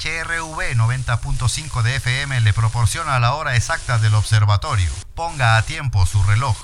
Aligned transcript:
HRV 0.00 0.76
90.5 0.76 1.82
de 1.82 1.96
FM 1.96 2.40
le 2.40 2.54
proporciona 2.54 3.20
la 3.20 3.34
hora 3.34 3.54
exacta 3.54 3.98
del 3.98 4.14
observatorio. 4.14 4.90
Ponga 5.14 5.58
a 5.58 5.62
tiempo 5.62 6.06
su 6.06 6.22
reloj. 6.22 6.56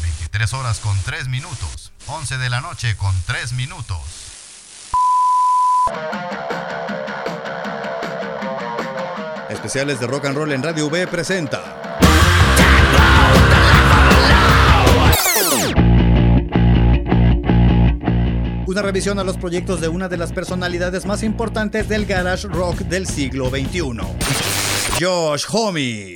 23 0.00 0.54
horas 0.54 0.78
con 0.78 0.98
3 1.02 1.28
minutos. 1.28 1.92
11 2.06 2.38
de 2.38 2.48
la 2.48 2.62
noche 2.62 2.96
con 2.96 3.14
3 3.26 3.52
minutos. 3.52 4.00
Especiales 9.50 10.00
de 10.00 10.06
rock 10.06 10.24
and 10.24 10.36
roll 10.38 10.52
en 10.52 10.62
Radio 10.62 10.86
V 10.86 11.06
presenta. 11.08 11.81
Una 18.72 18.80
revisión 18.80 19.18
a 19.18 19.24
los 19.24 19.36
proyectos 19.36 19.82
de 19.82 19.88
una 19.88 20.08
de 20.08 20.16
las 20.16 20.32
personalidades 20.32 21.04
más 21.04 21.22
importantes 21.22 21.90
del 21.90 22.06
garage 22.06 22.48
rock 22.48 22.78
del 22.78 23.06
siglo 23.06 23.50
XXI. 23.50 24.00
Josh 24.98 25.44
Homme. 25.50 26.14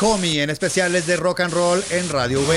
Homme 0.00 0.42
en 0.42 0.50
especiales 0.50 1.06
de 1.06 1.16
rock 1.16 1.40
and 1.40 1.52
roll 1.52 1.84
en 1.90 2.08
Radio 2.08 2.40
V. 2.42 2.56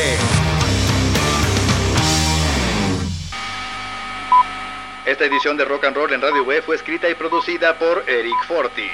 Esta 5.06 5.26
edición 5.26 5.56
de 5.56 5.66
Rock 5.66 5.86
and 5.86 5.96
Roll 5.96 6.14
en 6.14 6.22
Radio 6.22 6.44
V 6.44 6.62
fue 6.64 6.76
escrita 6.76 7.08
y 7.10 7.16
producida 7.16 7.78
por 7.78 8.04
Eric 8.08 8.36
Fortis. 8.48 8.92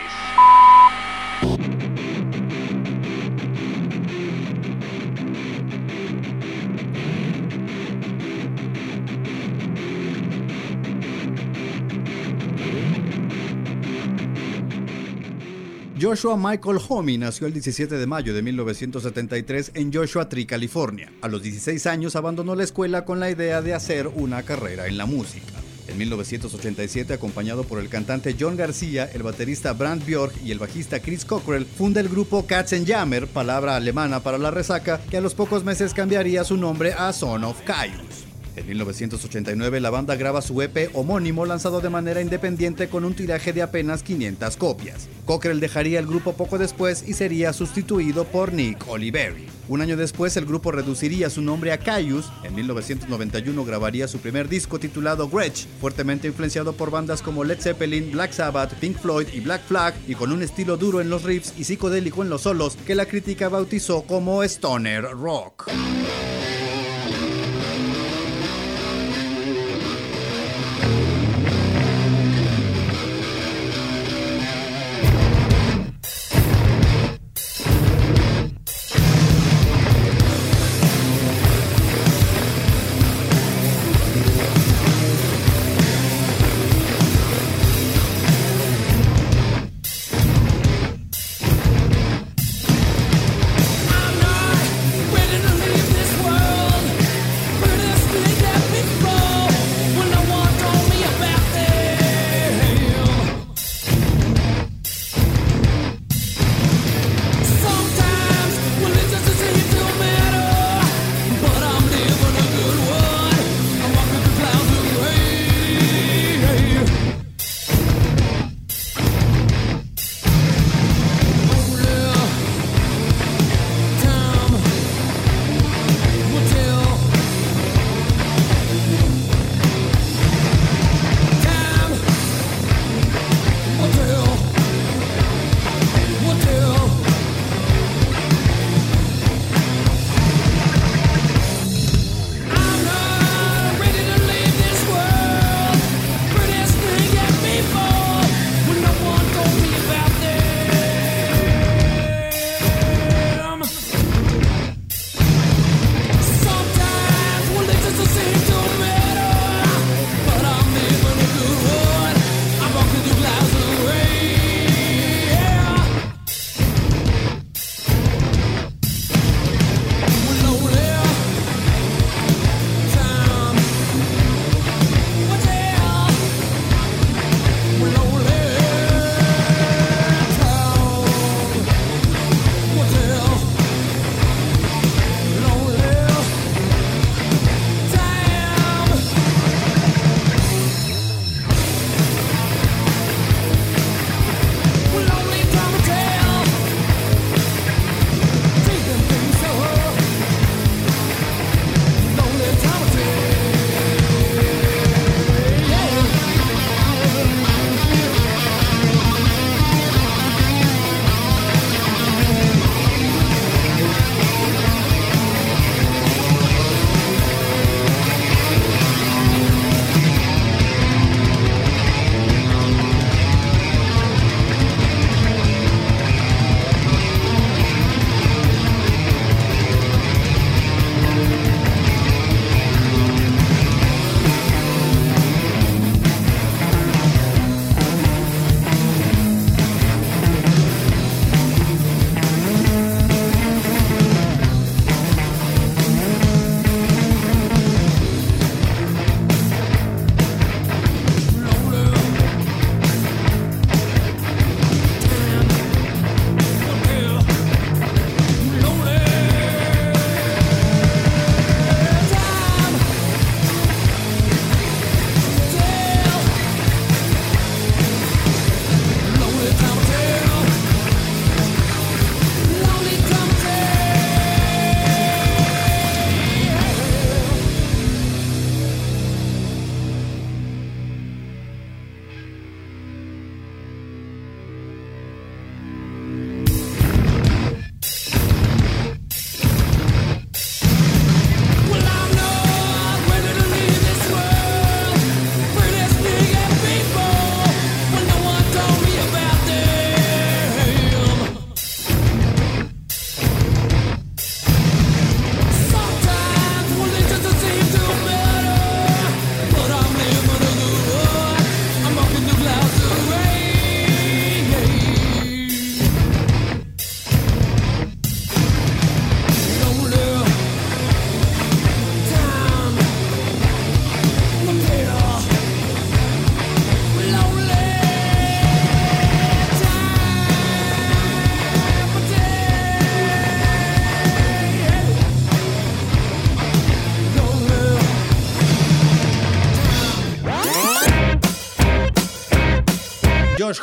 Joshua 16.01 16.35
Michael 16.35 16.79
Homme 16.89 17.15
nació 17.19 17.45
el 17.45 17.53
17 17.53 17.95
de 17.95 18.07
mayo 18.07 18.33
de 18.33 18.41
1973 18.41 19.73
en 19.75 19.93
Joshua 19.93 20.27
Tree, 20.27 20.47
California. 20.47 21.13
A 21.21 21.27
los 21.27 21.43
16 21.43 21.85
años 21.85 22.15
abandonó 22.15 22.55
la 22.55 22.63
escuela 22.63 23.05
con 23.05 23.19
la 23.19 23.29
idea 23.29 23.61
de 23.61 23.75
hacer 23.75 24.07
una 24.07 24.41
carrera 24.41 24.87
en 24.87 24.97
la 24.97 25.05
música. 25.05 25.53
En 25.87 25.99
1987, 25.99 27.13
acompañado 27.13 27.65
por 27.65 27.79
el 27.79 27.87
cantante 27.87 28.35
John 28.39 28.57
García, 28.57 29.11
el 29.13 29.21
baterista 29.21 29.73
Brand 29.73 30.03
Björk 30.03 30.33
y 30.43 30.51
el 30.51 30.57
bajista 30.57 31.01
Chris 31.01 31.23
Cockrell, 31.23 31.67
funda 31.67 32.01
el 32.01 32.09
grupo 32.09 32.47
Katzenjammer, 32.47 33.27
palabra 33.27 33.75
alemana 33.75 34.21
para 34.21 34.39
la 34.39 34.49
resaca, 34.49 34.99
que 35.07 35.17
a 35.17 35.21
los 35.21 35.35
pocos 35.35 35.63
meses 35.63 35.93
cambiaría 35.93 36.43
su 36.43 36.57
nombre 36.57 36.93
a 36.93 37.13
Son 37.13 37.43
of 37.43 37.61
Caius. 37.61 38.30
En 38.61 38.67
1989 38.67 39.79
la 39.79 39.89
banda 39.89 40.15
graba 40.15 40.43
su 40.43 40.61
EP 40.61 40.91
homónimo 40.93 41.47
lanzado 41.47 41.81
de 41.81 41.89
manera 41.89 42.21
independiente 42.21 42.89
con 42.89 43.05
un 43.05 43.15
tiraje 43.15 43.53
de 43.53 43.63
apenas 43.63 44.03
500 44.03 44.55
copias. 44.55 45.09
Cockrell 45.25 45.59
dejaría 45.59 45.97
el 45.97 46.05
grupo 46.05 46.33
poco 46.33 46.59
después 46.59 47.03
y 47.07 47.13
sería 47.13 47.53
sustituido 47.53 48.23
por 48.25 48.53
Nick 48.53 48.87
Oliveri. 48.87 49.47
Un 49.67 49.81
año 49.81 49.97
después 49.97 50.37
el 50.37 50.45
grupo 50.45 50.71
reduciría 50.71 51.31
su 51.31 51.41
nombre 51.41 51.71
a 51.71 51.79
Caius. 51.79 52.31
En 52.43 52.53
1991 52.53 53.65
grabaría 53.65 54.07
su 54.07 54.19
primer 54.19 54.47
disco 54.47 54.79
titulado 54.79 55.27
Gretsch, 55.27 55.65
fuertemente 55.79 56.27
influenciado 56.27 56.73
por 56.73 56.91
bandas 56.91 57.23
como 57.23 57.43
Led 57.43 57.59
Zeppelin, 57.59 58.11
Black 58.11 58.31
Sabbath, 58.31 58.75
Pink 58.75 58.97
Floyd 58.99 59.27
y 59.33 59.39
Black 59.39 59.63
Flag 59.65 59.95
y 60.07 60.13
con 60.13 60.31
un 60.31 60.43
estilo 60.43 60.77
duro 60.77 61.01
en 61.01 61.09
los 61.09 61.23
riffs 61.23 61.55
y 61.57 61.63
psicodélico 61.63 62.21
en 62.21 62.29
los 62.29 62.41
solos 62.41 62.77
que 62.85 62.93
la 62.93 63.07
crítica 63.07 63.49
bautizó 63.49 64.03
como 64.03 64.43
Stoner 64.43 65.01
Rock. 65.01 65.71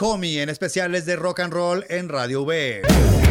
Homie 0.00 0.42
en 0.42 0.48
especiales 0.48 1.06
de 1.06 1.16
rock 1.16 1.40
and 1.40 1.52
roll 1.52 1.84
en 1.88 2.08
Radio 2.08 2.42
V. 2.44 3.27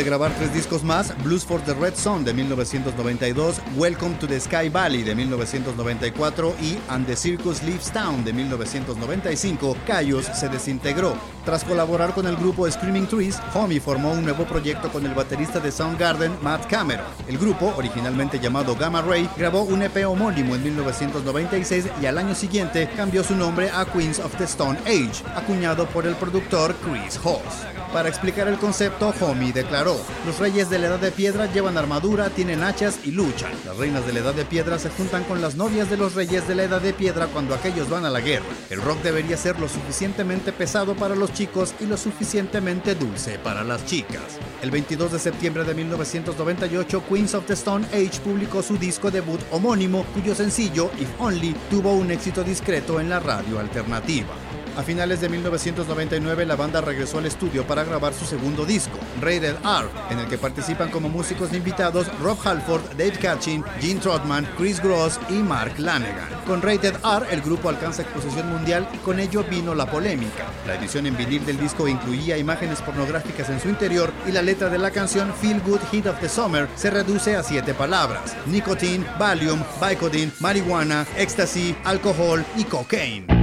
de 0.00 0.04
grabar 0.04 0.32
tres 0.34 0.54
discos 0.54 0.82
más, 0.82 1.12
Blues 1.22 1.44
for 1.44 1.60
the 1.60 1.74
Red 1.74 1.94
Sun 1.94 2.24
de 2.24 2.32
1992, 2.32 3.60
Welcome 3.76 4.14
to 4.14 4.26
the 4.26 4.40
Sky 4.40 4.70
Valley 4.70 5.02
de 5.02 5.14
1994 5.14 6.54
y 6.62 6.78
And 6.88 7.06
the 7.06 7.14
Circus 7.14 7.62
Leaves 7.62 7.92
Town 7.92 8.24
de 8.24 8.32
1995, 8.32 9.76
Cayos 9.86 10.24
se 10.24 10.48
desintegró. 10.48 11.14
Tras 11.44 11.64
colaborar 11.64 12.14
con 12.14 12.26
el 12.26 12.36
grupo 12.36 12.70
Screaming 12.70 13.08
Trees, 13.08 13.38
Homie 13.52 13.78
formó 13.78 14.12
un 14.12 14.24
nuevo 14.24 14.44
proyecto 14.44 14.90
con 14.90 15.04
el 15.04 15.12
baterista 15.12 15.60
de 15.60 15.70
Soundgarden, 15.70 16.38
Matt 16.40 16.66
Cameron. 16.66 17.04
El 17.28 17.36
grupo, 17.36 17.74
originalmente 17.76 18.38
llamado 18.38 18.76
Gamma 18.76 19.02
Ray, 19.02 19.28
grabó 19.36 19.62
un 19.62 19.82
EP 19.82 20.06
homónimo 20.06 20.54
en 20.54 20.62
1996 20.62 21.86
y 22.00 22.06
al 22.06 22.16
año 22.16 22.34
siguiente 22.34 22.88
cambió 22.96 23.22
su 23.22 23.34
nombre 23.34 23.70
a 23.70 23.84
Queens 23.84 24.18
of 24.20 24.34
the 24.36 24.44
Stone 24.44 24.78
Age, 24.86 25.24
acuñado 25.34 25.86
por 25.86 26.06
el 26.06 26.14
productor 26.14 26.74
Chris 26.76 27.18
Hoss. 27.22 27.66
Para 27.92 28.08
explicar 28.08 28.46
el 28.46 28.56
concepto, 28.56 29.12
Homie 29.20 29.52
declaró, 29.52 29.89
los 30.26 30.38
reyes 30.38 30.70
de 30.70 30.78
la 30.78 30.88
Edad 30.88 30.98
de 30.98 31.10
Piedra 31.10 31.52
llevan 31.52 31.76
armadura, 31.76 32.30
tienen 32.30 32.62
hachas 32.62 32.98
y 33.04 33.10
luchan. 33.10 33.52
Las 33.64 33.76
reinas 33.76 34.06
de 34.06 34.12
la 34.12 34.20
Edad 34.20 34.34
de 34.34 34.44
Piedra 34.44 34.78
se 34.78 34.90
juntan 34.90 35.24
con 35.24 35.40
las 35.40 35.54
novias 35.54 35.90
de 35.90 35.96
los 35.96 36.14
reyes 36.14 36.46
de 36.46 36.54
la 36.54 36.64
Edad 36.64 36.80
de 36.80 36.92
Piedra 36.92 37.26
cuando 37.26 37.54
aquellos 37.54 37.88
van 37.88 38.04
a 38.04 38.10
la 38.10 38.20
guerra. 38.20 38.46
El 38.68 38.82
rock 38.82 39.02
debería 39.02 39.36
ser 39.36 39.58
lo 39.58 39.68
suficientemente 39.68 40.52
pesado 40.52 40.94
para 40.94 41.14
los 41.14 41.32
chicos 41.32 41.74
y 41.80 41.86
lo 41.86 41.96
suficientemente 41.96 42.94
dulce 42.94 43.38
para 43.38 43.64
las 43.64 43.84
chicas. 43.84 44.38
El 44.62 44.70
22 44.70 45.12
de 45.12 45.18
septiembre 45.18 45.64
de 45.64 45.74
1998, 45.74 47.02
Queens 47.08 47.34
of 47.34 47.46
the 47.46 47.54
Stone 47.54 47.86
Age 47.92 48.20
publicó 48.22 48.62
su 48.62 48.76
disco 48.76 49.10
debut 49.10 49.40
homónimo, 49.50 50.04
cuyo 50.14 50.34
sencillo, 50.34 50.90
If 50.98 51.08
Only, 51.18 51.54
tuvo 51.70 51.92
un 51.92 52.10
éxito 52.10 52.44
discreto 52.44 53.00
en 53.00 53.08
la 53.08 53.20
radio 53.20 53.58
alternativa. 53.58 54.34
A 54.76 54.82
finales 54.82 55.20
de 55.20 55.28
1999 55.28 56.46
la 56.46 56.56
banda 56.56 56.80
regresó 56.80 57.18
al 57.18 57.26
estudio 57.26 57.66
para 57.66 57.84
grabar 57.84 58.14
su 58.14 58.24
segundo 58.24 58.64
disco, 58.64 58.98
Rated 59.20 59.56
R, 59.64 59.88
en 60.10 60.20
el 60.20 60.26
que 60.26 60.38
participan 60.38 60.90
como 60.90 61.08
músicos 61.08 61.52
invitados 61.52 62.06
Rob 62.20 62.38
Halford, 62.44 62.82
Dave 62.96 63.18
Catchin, 63.20 63.64
Gene 63.80 64.00
Trotman, 64.00 64.48
Chris 64.56 64.80
Gross 64.80 65.18
y 65.28 65.34
Mark 65.34 65.74
Lanegan. 65.78 66.28
Con 66.46 66.62
Rated 66.62 66.94
R 67.04 67.26
el 67.30 67.42
grupo 67.42 67.68
alcanza 67.68 68.02
exposición 68.02 68.48
mundial 68.48 68.88
y 68.94 68.98
con 68.98 69.18
ello 69.18 69.44
vino 69.44 69.74
la 69.74 69.90
polémica. 69.90 70.46
La 70.66 70.76
edición 70.76 71.06
en 71.06 71.16
vinil 71.16 71.44
del 71.44 71.58
disco 71.58 71.88
incluía 71.88 72.38
imágenes 72.38 72.80
pornográficas 72.80 73.50
en 73.50 73.60
su 73.60 73.68
interior 73.68 74.12
y 74.26 74.32
la 74.32 74.42
letra 74.42 74.68
de 74.68 74.78
la 74.78 74.90
canción 74.90 75.34
Feel 75.34 75.60
Good 75.60 75.80
Heat 75.92 76.06
of 76.06 76.20
the 76.20 76.28
Summer 76.28 76.68
se 76.76 76.90
reduce 76.90 77.36
a 77.36 77.42
siete 77.42 77.74
palabras: 77.74 78.36
nicotine, 78.46 79.04
Valium, 79.18 79.62
Vicodin, 79.80 80.32
marihuana, 80.40 81.06
ecstasy, 81.16 81.76
alcohol 81.84 82.44
y 82.56 82.64
cocaine. 82.64 83.39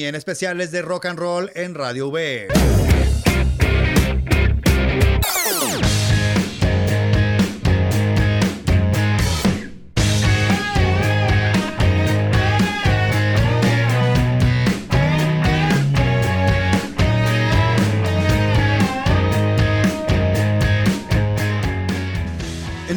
En 0.00 0.14
especiales 0.14 0.70
de 0.70 0.82
rock 0.82 1.06
and 1.06 1.18
roll 1.18 1.50
en 1.54 1.74
Radio 1.74 2.08
V. 2.08 2.48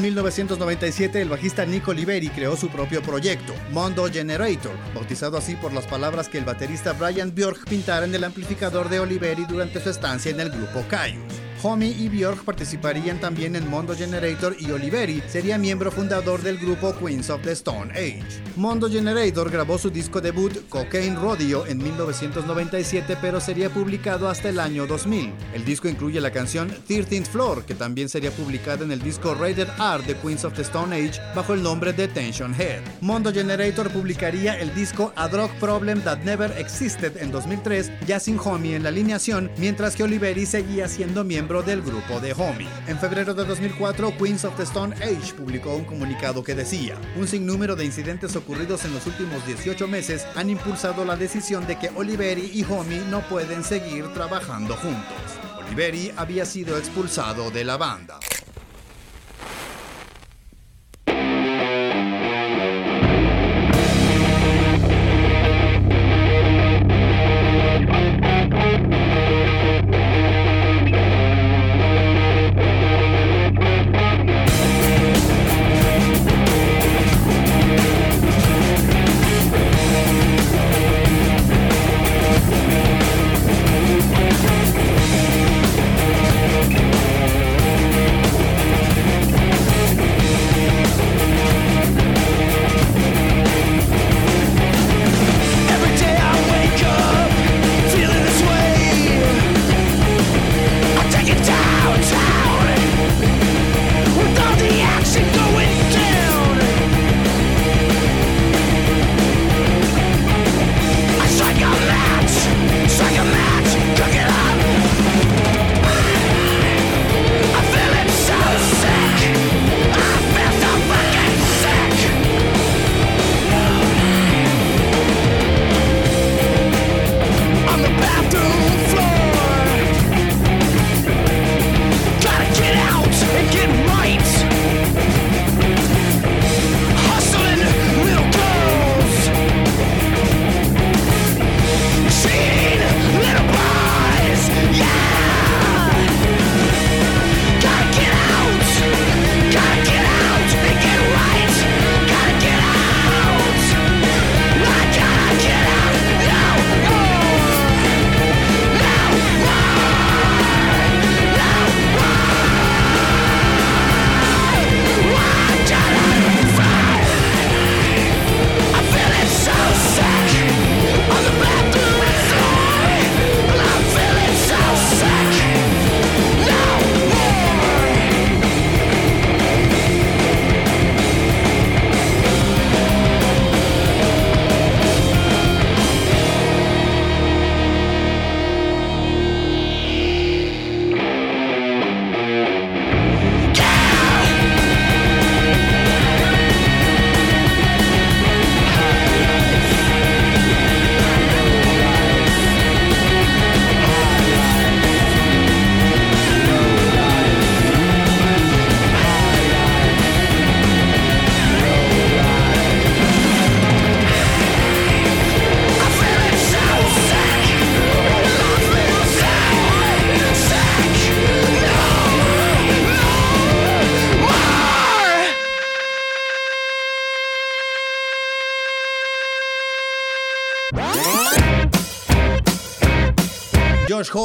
1997, 0.05 1.19
el 1.19 1.29
bajista 1.29 1.65
Nico 1.65 1.89
Oliveri 1.89 2.29
creó 2.29 2.55
su 2.55 2.69
propio 2.69 3.01
proyecto, 3.01 3.53
Mondo 3.71 4.05
Generator, 4.05 4.73
bautizado 4.93 5.35
así 5.35 5.55
por 5.55 5.73
las 5.73 5.87
palabras 5.87 6.29
que 6.29 6.37
el 6.37 6.45
baterista 6.45 6.93
Brian 6.93 7.33
Bjork 7.33 7.67
pintara 7.67 8.05
en 8.05 8.13
el 8.13 8.23
amplificador 8.23 8.89
de 8.89 8.99
Oliveri 8.99 9.45
durante 9.45 9.81
su 9.81 9.89
estancia 9.89 10.29
en 10.29 10.39
el 10.39 10.51
grupo 10.51 10.85
Caius. 10.87 11.44
Homie 11.63 11.95
y 11.97 12.09
Björk 12.09 12.43
participarían 12.43 13.19
también 13.19 13.55
en 13.55 13.69
Mondo 13.69 13.95
Generator 13.95 14.55
y 14.59 14.71
Oliveri 14.71 15.23
sería 15.27 15.57
miembro 15.57 15.91
fundador 15.91 16.41
del 16.41 16.57
grupo 16.57 16.93
Queens 16.95 17.29
of 17.29 17.41
the 17.43 17.53
Stone 17.53 17.91
Age. 17.93 18.25
Mondo 18.55 18.89
Generator 18.89 19.49
grabó 19.49 19.77
su 19.77 19.89
disco 19.89 20.21
debut 20.21 20.67
Cocaine 20.69 21.15
Rodeo 21.15 21.65
en 21.65 21.77
1997 21.77 23.17
pero 23.21 23.39
sería 23.39 23.69
publicado 23.69 24.29
hasta 24.29 24.49
el 24.49 24.59
año 24.59 24.85
2000. 24.85 25.33
El 25.53 25.65
disco 25.65 25.87
incluye 25.87 26.19
la 26.19 26.31
canción 26.31 26.69
13th 26.87 27.25
Floor 27.27 27.63
que 27.63 27.73
también 27.73 28.09
sería 28.09 28.31
publicada 28.31 28.83
en 28.83 28.91
el 28.91 29.01
disco 29.01 29.33
Rated 29.33 29.69
R 29.79 30.03
de 30.05 30.15
Queens 30.17 30.43
of 30.43 30.53
the 30.53 30.61
Stone 30.61 30.95
Age 30.95 31.19
bajo 31.33 31.53
el 31.53 31.63
nombre 31.63 31.93
de 31.93 32.07
Tension 32.07 32.53
Head. 32.53 32.81
Mondo 33.01 33.31
Generator 33.31 33.89
publicaría 33.89 34.59
el 34.59 34.73
disco 34.75 35.13
A 35.15 35.27
Drug 35.27 35.51
Problem 35.59 36.01
That 36.01 36.19
Never 36.19 36.51
Existed 36.57 37.17
en 37.17 37.31
2003 37.31 37.91
ya 38.05 38.19
sin 38.19 38.37
Homie 38.39 38.75
en 38.75 38.83
la 38.83 38.89
alineación 38.89 39.49
mientras 39.57 39.95
que 39.95 40.03
Oliveri 40.03 40.45
seguía 40.45 40.87
siendo 40.87 41.23
miembro 41.23 41.44
del 41.45 41.83
grupo 41.83 42.19
de 42.19 42.33
Homie. 42.33 42.67
En 42.87 42.97
febrero 42.97 43.35
de 43.35 43.45
2004, 43.45 44.17
Queens 44.17 44.45
of 44.45 44.57
the 44.57 44.63
Stone 44.63 44.95
Age 44.95 45.35
publicó 45.37 45.75
un 45.75 45.85
comunicado 45.85 46.43
que 46.43 46.55
decía, 46.55 46.97
un 47.15 47.27
sinnúmero 47.27 47.75
de 47.75 47.85
incidentes 47.85 48.35
ocurridos 48.35 48.83
en 48.83 48.93
los 48.95 49.05
últimos 49.05 49.45
18 49.45 49.87
meses 49.87 50.25
han 50.35 50.49
impulsado 50.49 51.05
la 51.05 51.15
decisión 51.15 51.67
de 51.67 51.77
que 51.77 51.89
Oliveri 51.89 52.49
y 52.51 52.63
Homie 52.63 53.03
no 53.11 53.21
pueden 53.29 53.63
seguir 53.63 54.11
trabajando 54.11 54.75
juntos. 54.75 55.15
Oliveri 55.63 56.11
había 56.17 56.45
sido 56.45 56.79
expulsado 56.79 57.51
de 57.51 57.63
la 57.63 57.77
banda. 57.77 58.17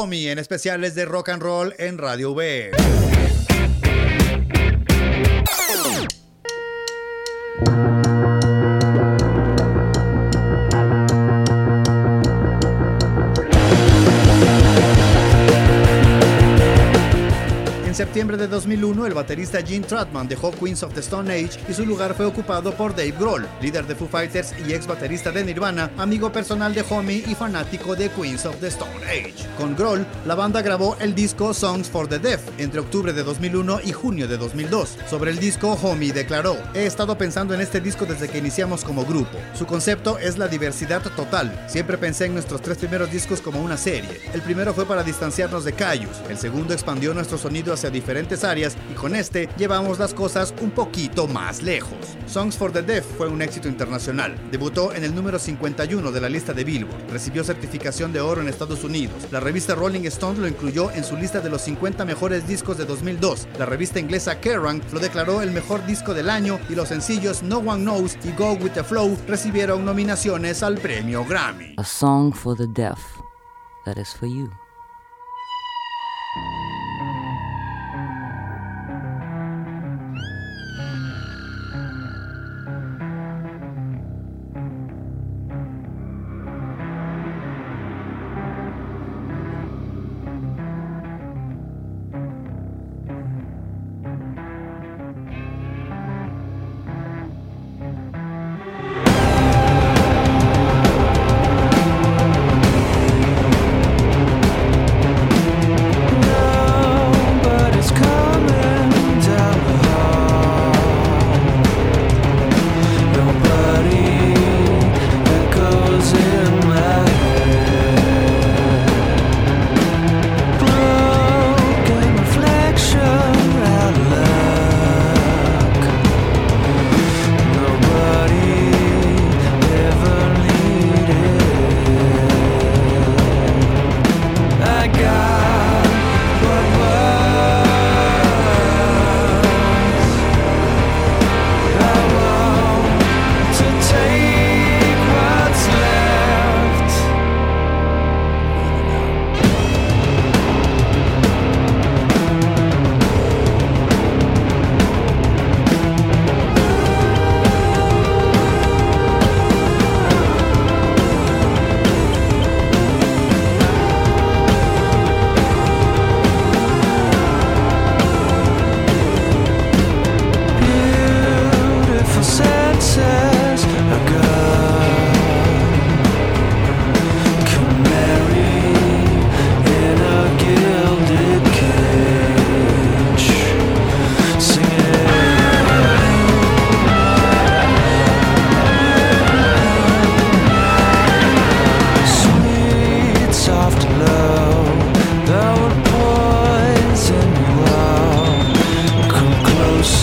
En 0.03 0.39
especiales 0.39 0.95
de 0.95 1.05
rock 1.05 1.29
and 1.29 1.43
roll 1.43 1.75
en 1.77 1.99
Radio 1.99 2.33
V. 2.33 3.00
septiembre 18.11 18.35
de 18.35 18.49
2001, 18.49 19.07
el 19.07 19.13
baterista 19.13 19.65
Gene 19.65 19.87
Trotman 19.87 20.27
dejó 20.27 20.51
Queens 20.51 20.83
of 20.83 20.93
the 20.93 20.99
Stone 20.99 21.31
Age 21.31 21.57
y 21.69 21.73
su 21.73 21.85
lugar 21.85 22.13
fue 22.13 22.25
ocupado 22.25 22.73
por 22.73 22.93
Dave 22.93 23.13
Grohl, 23.17 23.47
líder 23.61 23.87
de 23.87 23.95
Foo 23.95 24.09
Fighters 24.09 24.53
y 24.67 24.73
ex 24.73 24.85
baterista 24.85 25.31
de 25.31 25.45
Nirvana, 25.45 25.89
amigo 25.97 26.29
personal 26.29 26.73
de 26.73 26.83
Homie 26.89 27.23
y 27.25 27.35
fanático 27.35 27.95
de 27.95 28.09
Queens 28.09 28.45
of 28.45 28.57
the 28.57 28.67
Stone 28.67 29.05
Age. 29.05 29.47
Con 29.57 29.77
Grohl, 29.77 30.05
la 30.25 30.35
banda 30.35 30.61
grabó 30.61 30.97
el 30.99 31.15
disco 31.15 31.53
Songs 31.53 31.87
for 31.87 32.05
the 32.05 32.19
Deaf 32.19 32.41
entre 32.57 32.81
octubre 32.81 33.13
de 33.13 33.23
2001 33.23 33.79
y 33.85 33.93
junio 33.93 34.27
de 34.27 34.37
2002. 34.37 34.97
Sobre 35.09 35.31
el 35.31 35.39
disco, 35.39 35.79
Homie 35.81 36.11
declaró: 36.11 36.57
He 36.73 36.85
estado 36.85 37.17
pensando 37.17 37.53
en 37.53 37.61
este 37.61 37.79
disco 37.79 38.05
desde 38.05 38.27
que 38.27 38.39
iniciamos 38.39 38.83
como 38.83 39.05
grupo. 39.05 39.37
Su 39.57 39.65
concepto 39.65 40.19
es 40.19 40.37
la 40.37 40.49
diversidad 40.49 41.01
total. 41.15 41.65
Siempre 41.69 41.97
pensé 41.97 42.25
en 42.25 42.33
nuestros 42.33 42.61
tres 42.61 42.77
primeros 42.77 43.09
discos 43.09 43.39
como 43.39 43.61
una 43.61 43.77
serie. 43.77 44.19
El 44.33 44.41
primero 44.41 44.73
fue 44.73 44.85
para 44.85 45.01
distanciarnos 45.01 45.63
de 45.63 45.71
Cayus, 45.71 46.17
el 46.29 46.37
segundo 46.37 46.73
expandió 46.73 47.13
nuestro 47.13 47.37
sonido 47.37 47.73
hacia 47.73 47.89
diferentes 48.01 48.43
áreas 48.43 48.75
y 48.91 48.95
con 48.95 49.15
este 49.15 49.47
llevamos 49.57 49.99
las 49.99 50.15
cosas 50.15 50.55
un 50.59 50.71
poquito 50.71 51.27
más 51.27 51.61
lejos. 51.61 52.17
Songs 52.25 52.57
for 52.57 52.71
the 52.71 52.81
Deaf 52.81 53.05
fue 53.15 53.27
un 53.27 53.43
éxito 53.43 53.67
internacional. 53.67 54.35
Debutó 54.51 54.91
en 54.93 55.03
el 55.03 55.13
número 55.13 55.37
51 55.37 56.11
de 56.11 56.19
la 56.19 56.27
lista 56.27 56.51
de 56.53 56.63
Billboard. 56.63 57.11
Recibió 57.11 57.43
certificación 57.43 58.11
de 58.11 58.19
oro 58.19 58.41
en 58.41 58.47
Estados 58.47 58.83
Unidos. 58.83 59.27
La 59.29 59.39
revista 59.39 59.75
Rolling 59.75 60.05
Stone 60.05 60.39
lo 60.39 60.47
incluyó 60.47 60.89
en 60.91 61.03
su 61.03 61.15
lista 61.15 61.41
de 61.41 61.51
los 61.51 61.61
50 61.61 62.03
mejores 62.03 62.47
discos 62.47 62.77
de 62.79 62.85
2002. 62.85 63.47
La 63.59 63.67
revista 63.67 63.99
inglesa 63.99 64.39
Kerrang 64.39 64.81
lo 64.91 64.99
declaró 64.99 65.43
el 65.43 65.51
mejor 65.51 65.85
disco 65.85 66.15
del 66.15 66.29
año 66.29 66.59
y 66.69 66.75
los 66.75 66.87
sencillos 66.89 67.43
No 67.43 67.59
One 67.59 67.83
Knows 67.83 68.17
y 68.23 68.31
Go 68.31 68.53
With 68.53 68.71
The 68.71 68.83
Flow 68.83 69.15
recibieron 69.27 69.85
nominaciones 69.85 70.63
al 70.63 70.79
premio 70.79 71.23
Grammy. 71.23 71.75
A 71.77 71.83
song 71.83 72.33
for 72.33 72.57
the 72.57 72.67
deaf. 72.67 72.99
That 73.85 73.97
is 73.97 74.13
for 74.13 74.27
you. 74.27 74.60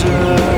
answer 0.01 0.48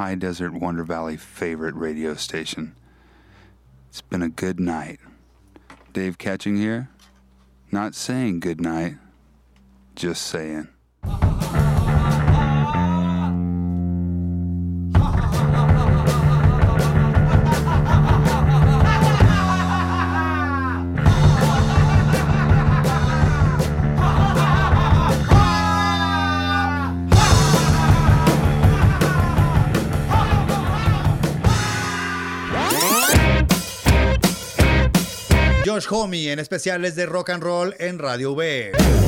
High 0.00 0.14
Desert 0.14 0.54
Wonder 0.54 0.82
Valley 0.82 1.18
favorite 1.18 1.74
radio 1.74 2.14
station. 2.14 2.74
It's 3.90 4.00
been 4.00 4.22
a 4.22 4.30
good 4.30 4.58
night. 4.58 4.98
Dave 5.92 6.16
Catching 6.16 6.56
here. 6.56 6.88
Not 7.70 7.94
saying 7.94 8.40
good 8.40 8.62
night, 8.62 8.94
just 9.94 10.22
saying. 10.22 10.68
Homie 35.92 36.30
en 36.30 36.38
especiales 36.38 36.94
de 36.94 37.04
rock 37.04 37.30
and 37.30 37.42
roll 37.42 37.74
en 37.80 37.98
Radio 37.98 38.32
V. 38.32 38.99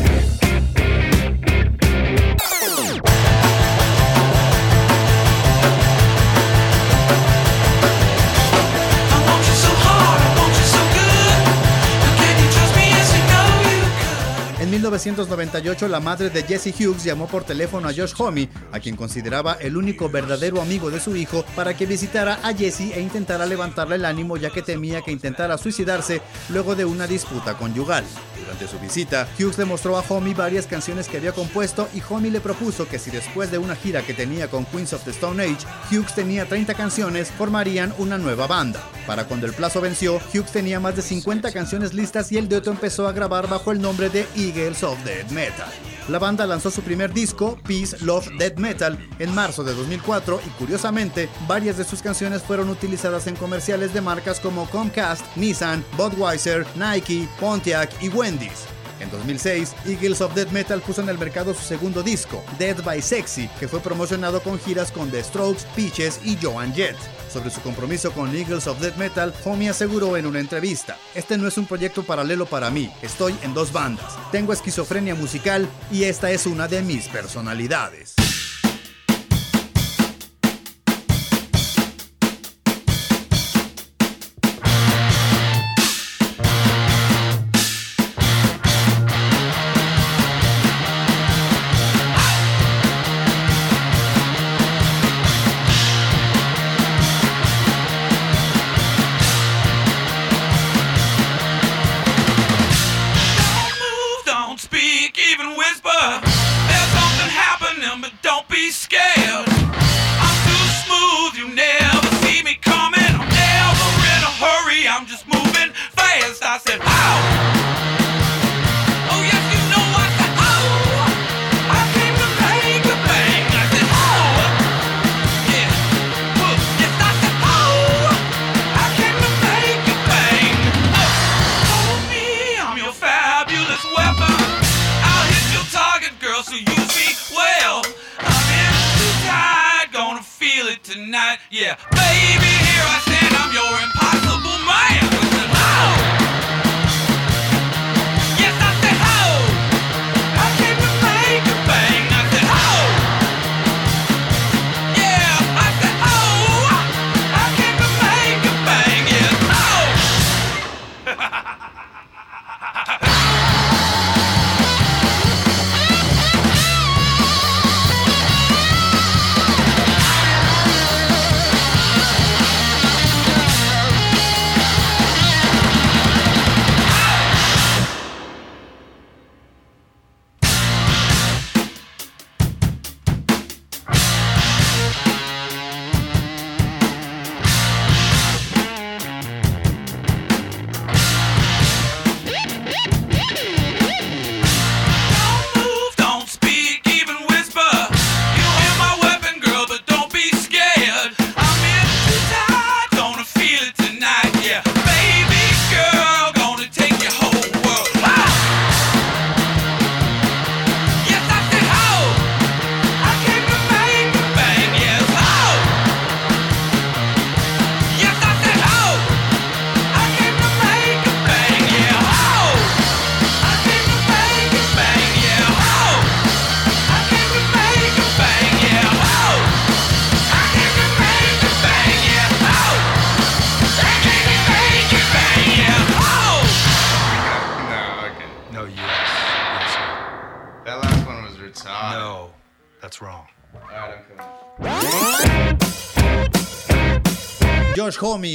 1998, 14.93 15.89
la 15.89 16.01
madre 16.01 16.29
de 16.29 16.43
Jesse 16.43 16.75
Hughes 16.79 17.03
llamó 17.03 17.27
por 17.27 17.45
teléfono 17.45 17.89
a 17.89 17.95
Josh 17.95 18.13
Homme, 18.19 18.51
a 18.73 18.79
quien 18.79 18.95
consideraba 18.95 19.55
el 19.55 19.79
único 19.79 20.11
verdadero 20.11 20.61
amigo 20.61 20.91
de 20.91 21.01
su 21.01 21.17
hijo, 21.17 21.47
para 21.57 21.75
que 21.75 21.87
visitara 21.87 22.41
a 22.43 22.53
Jesse 22.53 22.93
e 22.93 23.01
intentara 23.01 23.47
levantarle 23.47 23.95
el 23.95 24.05
ánimo 24.05 24.37
ya 24.37 24.51
que 24.51 24.61
temía 24.61 25.01
que 25.01 25.11
intentara 25.11 25.57
suicidarse 25.57 26.21
luego 26.51 26.75
de 26.75 26.85
una 26.85 27.07
disputa 27.07 27.55
conyugal. 27.55 28.05
Durante 28.39 28.69
su 28.69 28.79
visita, 28.79 29.27
Hughes 29.39 29.57
le 29.57 29.65
mostró 29.65 29.97
a 29.97 30.05
Homie 30.07 30.35
varias 30.35 30.67
canciones 30.67 31.09
que 31.09 31.17
había 31.17 31.33
compuesto 31.33 31.89
y 31.95 32.03
Homie 32.07 32.31
le 32.31 32.43
propuso 32.43 32.87
que 32.87 32.99
si 32.99 33.11
después 33.11 33.51
de 33.51 33.57
una 33.57 33.77
gira 33.77 34.03
que 34.03 34.13
tenía 34.13 34.51
con 34.51 34.67
Queens 34.67 34.93
of 34.93 35.05
the 35.05 35.13
Stone 35.13 35.43
Age, 35.43 35.67
Hughes 35.91 36.15
tenía 36.15 36.47
30 36.47 36.75
canciones, 36.75 37.31
formarían 37.31 37.95
una 37.97 38.19
nueva 38.19 38.47
banda. 38.47 38.83
Para 39.07 39.25
cuando 39.25 39.47
el 39.47 39.55
plazo 39.55 39.81
venció, 39.81 40.21
Hughes 40.35 40.53
tenía 40.53 40.81
más 40.81 40.97
de 40.97 41.03
50 41.03 41.51
canciones 41.51 41.95
listas 41.95 42.31
y 42.31 42.37
el 42.37 42.49
dueto 42.49 42.71
empezó 42.71 43.09
a 43.09 43.13
grabar 43.13 43.49
bajo 43.49 43.73
el 43.73 43.81
nombre 43.81 44.11
de 44.11 44.27
Eagles 44.37 44.82
of 44.83 45.03
Death 45.05 45.31
Metal. 45.31 45.69
La 46.09 46.19
banda 46.19 46.47
lanzó 46.47 46.71
su 46.71 46.83
primer 46.83 47.13
disco, 47.13 47.59
Peace, 47.67 47.97
Love, 48.01 48.29
Death 48.39 48.59
Metal, 48.59 48.99
en 49.19 49.35
marzo 49.35 49.63
de 49.63 49.75
2004 49.75 50.41
y 50.45 50.51
curiosamente, 50.51 51.29
varias 51.47 51.79
de 51.79 51.85
sus 51.85 52.03
canciones 52.03 52.43
fueron 52.43 52.69
utilizadas 52.69 53.27
en 53.27 53.37
comerciales 53.37 53.95
de 53.95 54.01
marcas 54.01 54.41
como 54.41 54.69
Comcast, 54.71 55.25
Nissan, 55.37 55.85
Budweiser, 55.97 56.67
Nike, 56.77 57.29
Pontiac 57.39 57.91
y 58.03 58.09
Wendy's. 58.09 58.72
En 59.03 59.11
2006, 59.11 59.75
Eagles 59.85 60.21
of 60.21 60.33
Death 60.35 60.53
Metal 60.53 60.81
puso 60.81 61.03
en 61.03 61.09
el 61.09 61.19
mercado 61.19 61.53
su 61.55 61.63
segundo 61.63 62.05
disco, 62.05 62.43
Dead 62.57 62.81
by 62.85 63.03
Sexy, 63.03 63.49
que 63.59 63.67
fue 63.67 63.81
promocionado 63.81 64.41
con 64.41 64.61
giras 64.61 64.93
con 64.93 65.11
The 65.11 65.25
Strokes, 65.25 65.65
Peaches 65.75 66.21
y 66.25 66.39
Joan 66.41 66.73
Jett. 66.73 66.97
Sobre 67.29 67.51
su 67.51 67.61
compromiso 67.63 68.13
con 68.13 68.35
Eagles 68.35 68.69
of 68.69 68.79
Death 68.81 68.97
Metal, 68.97 69.35
Homie 69.45 69.71
aseguró 69.71 70.17
en 70.17 70.27
una 70.27 70.39
entrevista, 70.39 70.97
este 71.17 71.37
no 71.37 71.49
es 71.49 71.59
un 71.59 71.67
proyecto 71.67 72.05
paralelo 72.05 72.47
para 72.47 72.71
mí, 72.71 72.93
estoy 73.03 73.35
en 73.43 73.55
dos 73.55 73.73
bandas, 73.73 74.17
tengo 74.31 74.53
esquizofrenia 74.53 75.17
musical 75.17 75.69
y 75.91 76.05
esta 76.05 76.31
es 76.31 76.47
una 76.47 76.69
de 76.69 76.83
mis 76.83 77.09
personalidades. 77.09 78.15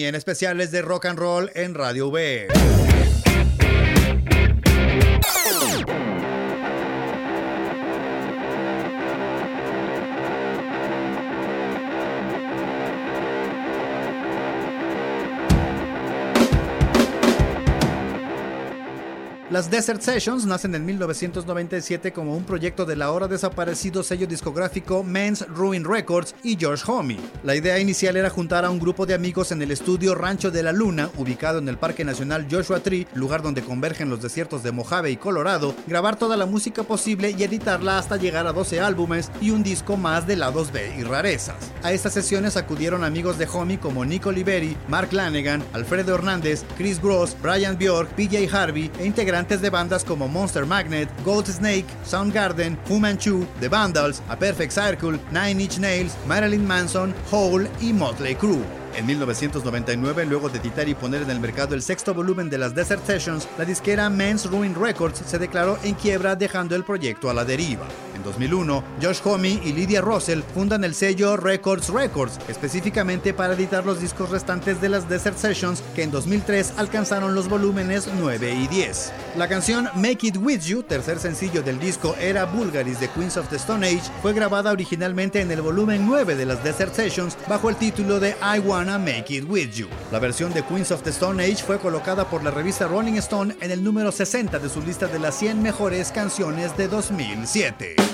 En 0.07 0.15
especiales 0.15 0.71
de 0.71 0.81
rock 0.81 1.05
and 1.05 1.19
roll 1.19 1.51
en 1.53 1.73
Radio 1.73 2.09
V. 2.09 2.47
Las 19.57 19.71
Desert 19.71 20.03
Sessions 20.03 20.45
nacen 20.45 20.75
en 20.75 20.85
1997 20.85 22.13
como 22.13 22.37
un 22.37 22.43
proyecto 22.43 22.85
de 22.85 22.95
la 22.95 23.05
ahora 23.05 23.27
desaparecido 23.27 24.03
sello 24.03 24.27
discográfico 24.27 25.03
Men's 25.03 25.47
Ruin 25.47 25.83
Records 25.83 26.35
y 26.43 26.55
George 26.59 26.83
Homey. 26.85 27.19
La 27.43 27.55
idea 27.55 27.79
inicial 27.79 28.17
era 28.17 28.29
juntar 28.29 28.65
a 28.65 28.69
un 28.69 28.77
grupo 28.77 29.07
de 29.07 29.15
amigos 29.15 29.51
en 29.51 29.63
el 29.63 29.71
estudio 29.71 30.13
Rancho 30.13 30.51
de 30.51 30.61
la 30.61 30.73
Luna, 30.73 31.09
ubicado 31.17 31.57
en 31.57 31.67
el 31.69 31.79
Parque 31.79 32.05
Nacional 32.05 32.45
Joshua 32.51 32.81
Tree, 32.81 33.07
lugar 33.15 33.41
donde 33.41 33.63
convergen 33.63 34.11
los 34.11 34.21
desiertos 34.21 34.61
de 34.61 34.71
Mojave 34.71 35.09
y 35.09 35.17
Colorado, 35.17 35.73
grabar 35.87 36.17
toda 36.17 36.37
la 36.37 36.45
música 36.45 36.83
posible 36.83 37.33
y 37.35 37.41
editarla 37.41 37.97
hasta 37.97 38.17
llegar 38.17 38.45
a 38.45 38.53
12 38.53 38.79
álbumes 38.79 39.31
y 39.41 39.49
un 39.49 39.63
disco 39.63 39.97
más 39.97 40.27
de 40.27 40.35
lados 40.35 40.71
B 40.71 40.93
y 40.99 41.01
rarezas. 41.01 41.71
A 41.81 41.93
estas 41.93 42.13
sesiones 42.13 42.57
acudieron 42.57 43.03
amigos 43.03 43.39
de 43.39 43.47
Homey 43.51 43.77
como 43.77 44.05
Nico 44.05 44.31
Liberi, 44.31 44.77
Mark 44.87 45.13
Lanegan, 45.13 45.63
Alfredo 45.73 46.13
Hernández, 46.13 46.63
Chris 46.77 47.01
Gross, 47.01 47.35
Brian 47.41 47.75
Bjork, 47.79 48.09
PJ 48.09 48.55
Harvey 48.55 48.91
e 48.99 49.07
integrantes 49.07 49.46
de 49.55 49.69
bandas 49.69 50.03
como 50.03 50.27
Monster 50.27 50.65
Magnet, 50.65 51.09
Gold 51.23 51.47
Snake, 51.47 51.85
Soundgarden, 52.03 52.77
Fu 52.85 52.99
Manchu, 52.99 53.45
The 53.59 53.69
Vandals, 53.69 54.21
A 54.27 54.37
Perfect 54.37 54.73
Circle, 54.73 55.19
Nine 55.31 55.63
Inch 55.63 55.79
Nails, 55.79 56.15
Marilyn 56.27 56.67
Manson, 56.67 57.15
Hole 57.31 57.69
y 57.79 57.93
Motley 57.93 58.35
Crue. 58.35 58.63
En 58.95 59.05
1999, 59.05 60.25
luego 60.25 60.49
de 60.49 60.57
editar 60.57 60.89
y 60.89 60.95
poner 60.95 61.21
en 61.21 61.29
el 61.29 61.39
mercado 61.39 61.75
el 61.75 61.81
sexto 61.81 62.13
volumen 62.13 62.49
de 62.49 62.57
las 62.57 62.75
Desert 62.75 63.05
Sessions, 63.05 63.47
la 63.57 63.63
disquera 63.63 64.09
Men's 64.09 64.49
Ruin 64.49 64.75
Records 64.75 65.21
se 65.25 65.37
declaró 65.37 65.77
en 65.83 65.93
quiebra 65.93 66.35
dejando 66.35 66.75
el 66.75 66.83
proyecto 66.83 67.29
a 67.29 67.33
la 67.33 67.45
deriva. 67.45 67.87
En 68.17 68.23
2001, 68.23 68.83
Josh 68.99 69.19
Homme 69.25 69.61
y 69.63 69.73
Lydia 69.73 70.01
Russell 70.01 70.41
fundan 70.55 70.83
el 70.83 70.95
sello 70.95 71.37
Records 71.37 71.89
Records, 71.89 72.39
específicamente 72.47 73.31
para 73.31 73.53
editar 73.53 73.85
los 73.85 74.01
discos 74.01 74.31
restantes 74.31 74.81
de 74.81 74.89
las 74.89 75.07
Desert 75.07 75.37
Sessions 75.37 75.83
que 75.95 76.01
en 76.01 76.09
2003 76.09 76.73
alcanzaron 76.77 77.35
los 77.35 77.47
volúmenes 77.47 78.09
9 78.19 78.55
y 78.55 78.67
10. 78.67 79.13
La 79.35 79.47
canción 79.47 79.87
Make 79.93 80.27
It 80.27 80.37
With 80.37 80.61
You, 80.61 80.81
tercer 80.81 81.19
sencillo 81.19 81.61
del 81.61 81.79
disco 81.79 82.15
Era 82.19 82.45
Bulgaris 82.45 82.99
de 82.99 83.07
Queens 83.09 83.37
of 83.37 83.49
the 83.49 83.57
Stone 83.57 83.85
Age, 83.85 84.09
fue 84.23 84.33
grabada 84.33 84.71
originalmente 84.71 85.39
en 85.41 85.51
el 85.51 85.61
volumen 85.61 86.07
9 86.07 86.35
de 86.35 86.45
las 86.47 86.63
Desert 86.63 86.95
Sessions 86.95 87.37
bajo 87.47 87.69
el 87.69 87.75
título 87.75 88.19
de 88.19 88.35
I 88.41 88.57
Wanna 88.57 88.97
Make 88.97 89.25
It 89.29 89.45
With 89.47 89.73
You. 89.73 89.89
La 90.11 90.17
versión 90.17 90.51
de 90.53 90.63
Queens 90.63 90.89
of 90.89 91.03
the 91.03 91.11
Stone 91.11 91.43
Age 91.43 91.63
fue 91.63 91.77
colocada 91.77 92.27
por 92.27 92.43
la 92.43 92.49
revista 92.49 92.87
Rolling 92.87 93.17
Stone 93.17 93.55
en 93.61 93.69
el 93.69 93.83
número 93.83 94.11
60 94.11 94.57
de 94.57 94.69
su 94.69 94.81
lista 94.81 95.05
de 95.05 95.19
las 95.19 95.37
100 95.37 95.61
mejores 95.61 96.11
canciones 96.11 96.75
de 96.75 96.87
2007. 96.87 98.06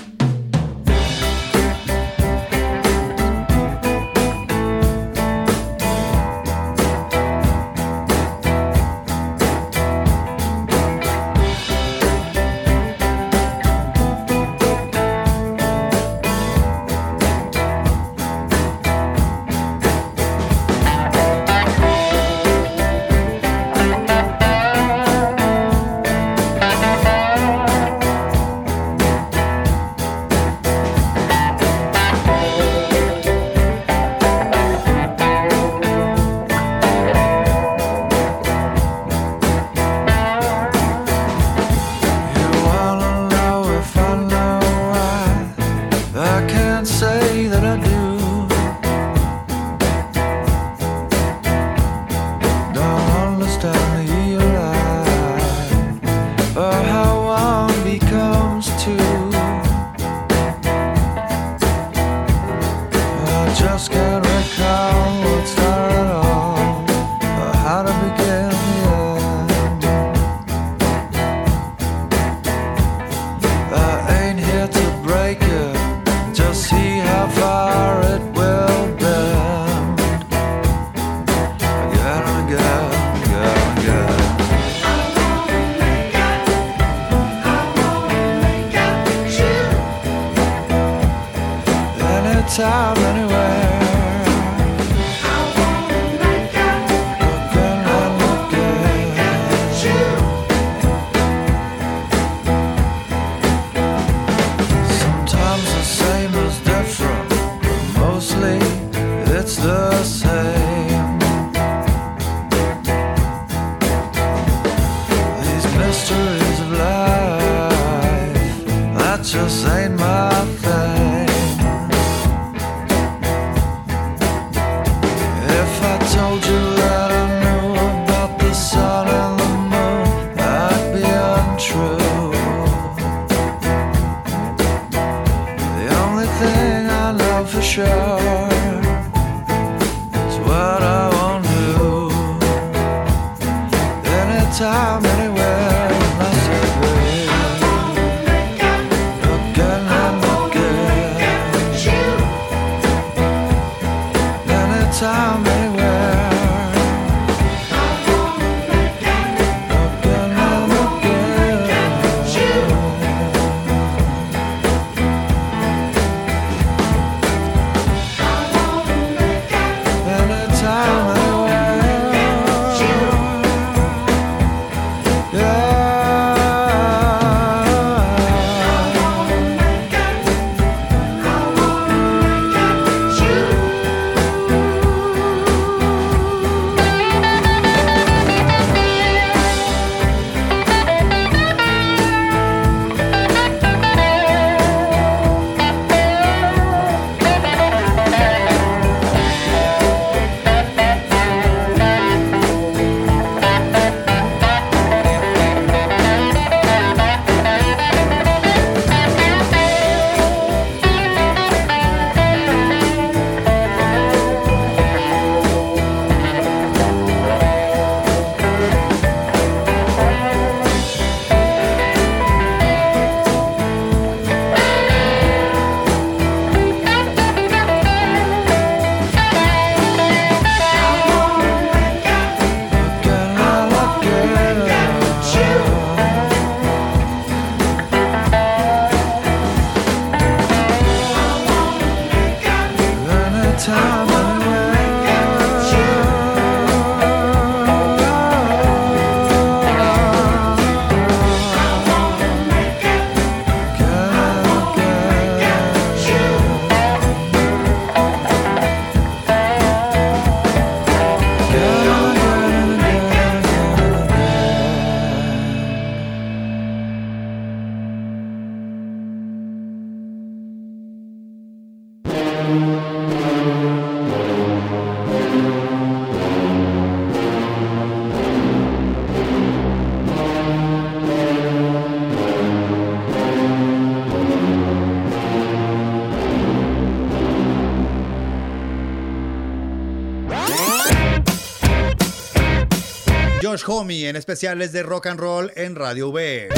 En 293.80 294.14
especiales 294.14 294.70
de 294.70 294.84
rock 294.84 295.06
and 295.06 295.18
roll 295.18 295.50
en 295.56 295.74
Radio 295.74 296.10
V. 296.10 296.48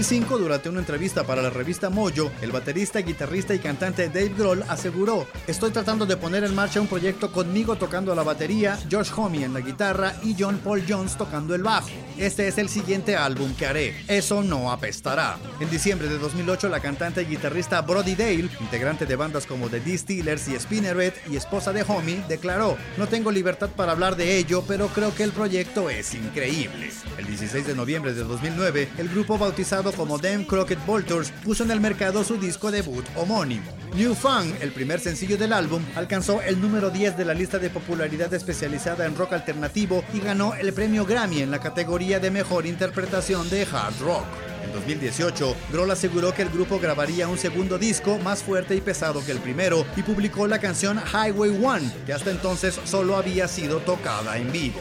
2005, 0.00 0.38
durante 0.38 0.70
una 0.70 0.78
entrevista 0.78 1.24
para 1.24 1.42
la 1.42 1.50
revista 1.50 1.90
Mojo, 1.90 2.32
el 2.40 2.52
baterista, 2.52 3.00
guitarrista 3.00 3.54
y 3.54 3.58
cantante 3.58 4.08
Dave 4.08 4.32
Grohl 4.34 4.64
aseguró, 4.66 5.26
estoy 5.46 5.72
tratando 5.72 6.06
de 6.06 6.16
poner 6.16 6.42
en 6.42 6.54
marcha 6.54 6.80
un 6.80 6.86
proyecto 6.86 7.30
conmigo 7.30 7.76
tocando 7.76 8.14
la 8.14 8.22
batería, 8.22 8.78
Josh 8.90 9.10
Homme 9.14 9.44
en 9.44 9.52
la 9.52 9.60
guitarra 9.60 10.14
y 10.22 10.34
John 10.38 10.58
Paul 10.64 10.82
Jones 10.88 11.18
tocando 11.18 11.54
el 11.54 11.62
bajo. 11.62 11.90
Este 12.16 12.48
es 12.48 12.56
el 12.56 12.70
siguiente 12.70 13.14
álbum 13.14 13.54
que 13.54 13.66
haré. 13.66 13.94
Eso 14.08 14.42
no 14.42 14.72
apestará. 14.72 15.36
En 15.60 15.68
diciembre 15.68 16.08
de 16.08 16.16
2008, 16.16 16.70
la 16.70 16.80
cantante 16.80 17.20
y 17.20 17.26
guitarrista 17.26 17.82
Brody 17.82 18.14
Dale, 18.14 18.48
integrante 18.58 19.04
de 19.04 19.16
bandas 19.16 19.44
como 19.44 19.68
The 19.68 19.80
D-Steelers 19.80 20.48
y 20.48 20.58
Spinneret 20.58 21.14
y 21.28 21.36
esposa 21.36 21.74
de 21.74 21.84
Homie, 21.86 22.24
declaró, 22.26 22.78
no 22.96 23.06
tengo 23.06 23.30
libertad 23.30 23.68
para 23.76 23.92
hablar 23.92 24.16
de 24.16 24.38
ello, 24.38 24.64
pero 24.66 24.88
creo 24.88 25.14
que 25.14 25.24
el 25.24 25.32
proyecto 25.32 25.90
es 25.90 26.14
increíble. 26.14 26.90
El 27.18 27.26
16 27.26 27.66
de 27.66 27.74
noviembre 27.74 28.14
de 28.14 28.24
2009, 28.24 28.88
el 28.96 29.10
grupo 29.10 29.36
bautizado 29.36 29.89
como 29.92 30.18
Them 30.18 30.44
Crockett 30.44 30.84
Vultures, 30.86 31.32
puso 31.44 31.64
en 31.64 31.70
el 31.70 31.80
mercado 31.80 32.24
su 32.24 32.36
disco 32.36 32.70
debut 32.70 33.04
homónimo. 33.16 33.70
New 33.94 34.14
Fun, 34.14 34.54
el 34.60 34.70
primer 34.72 35.00
sencillo 35.00 35.36
del 35.36 35.52
álbum, 35.52 35.82
alcanzó 35.96 36.40
el 36.42 36.60
número 36.60 36.90
10 36.90 37.16
de 37.16 37.24
la 37.24 37.34
lista 37.34 37.58
de 37.58 37.70
popularidad 37.70 38.32
especializada 38.32 39.06
en 39.06 39.16
rock 39.16 39.32
alternativo 39.32 40.04
y 40.14 40.20
ganó 40.20 40.54
el 40.54 40.72
premio 40.72 41.04
Grammy 41.04 41.42
en 41.42 41.50
la 41.50 41.58
categoría 41.58 42.20
de 42.20 42.30
mejor 42.30 42.66
interpretación 42.66 43.48
de 43.50 43.62
hard 43.62 44.00
rock. 44.00 44.24
En 44.64 44.72
2018, 44.72 45.56
Grohl 45.72 45.90
aseguró 45.90 46.32
que 46.32 46.42
el 46.42 46.50
grupo 46.50 46.78
grabaría 46.78 47.28
un 47.28 47.38
segundo 47.38 47.78
disco 47.78 48.18
más 48.18 48.42
fuerte 48.42 48.76
y 48.76 48.80
pesado 48.80 49.24
que 49.24 49.32
el 49.32 49.38
primero 49.38 49.84
y 49.96 50.02
publicó 50.02 50.46
la 50.46 50.60
canción 50.60 51.00
Highway 51.12 51.58
One, 51.64 51.90
que 52.06 52.12
hasta 52.12 52.30
entonces 52.30 52.78
solo 52.84 53.16
había 53.16 53.48
sido 53.48 53.78
tocada 53.78 54.36
en 54.36 54.52
vivo. 54.52 54.80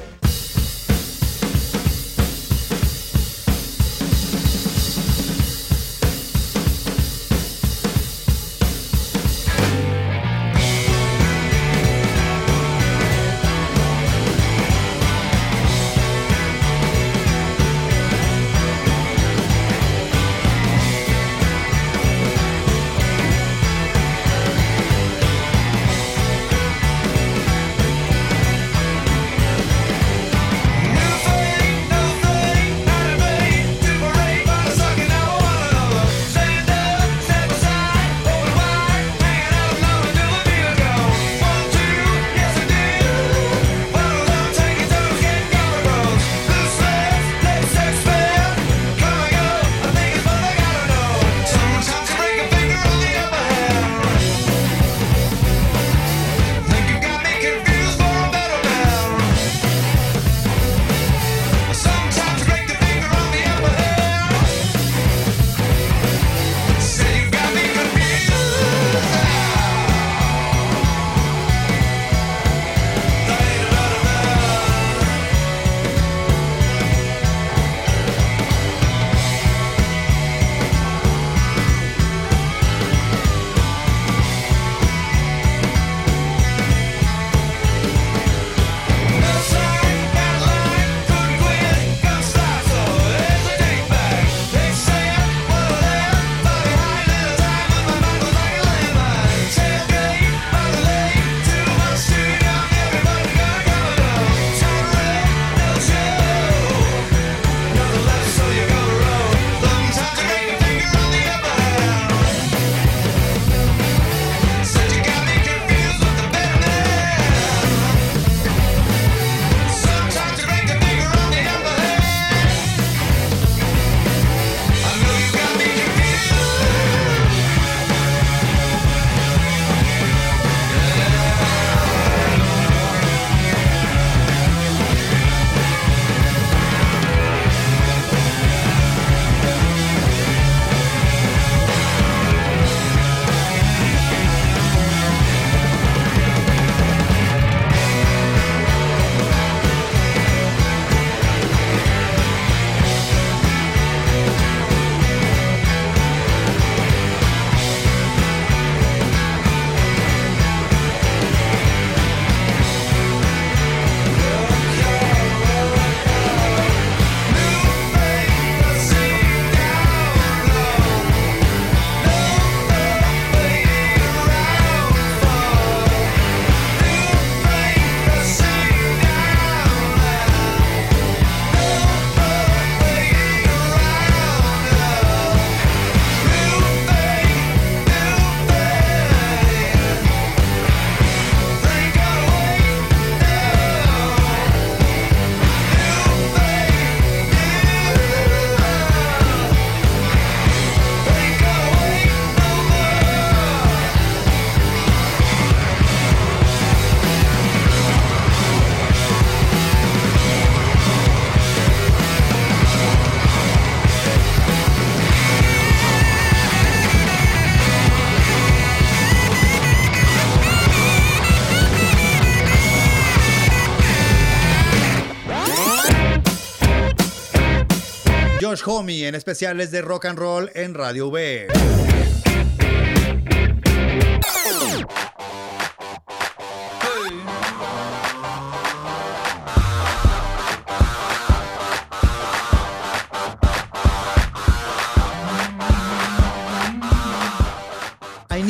En 228.80 229.14
especiales 229.14 229.72
de 229.72 229.82
rock 229.82 230.06
and 230.06 230.18
roll 230.18 230.50
en 230.54 230.74
Radio 230.74 231.10
V. 231.10 231.89